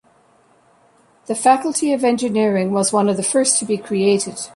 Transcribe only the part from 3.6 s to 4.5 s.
be created.